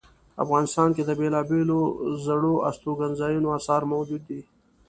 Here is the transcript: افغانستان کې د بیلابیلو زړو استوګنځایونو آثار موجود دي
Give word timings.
افغانستان 0.43 0.89
کې 0.95 1.03
د 1.05 1.11
بیلابیلو 1.19 1.79
زړو 2.25 2.53
استوګنځایونو 2.69 3.47
آثار 3.59 3.81
موجود 3.93 4.21
دي 4.29 4.41